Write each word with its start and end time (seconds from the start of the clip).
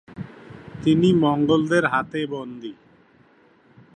তিনি 0.83 1.09
মঙ্গোলদের 1.23 1.83
হাতে 1.85 2.21
বন্দী 2.27 2.71
হন। 2.73 2.81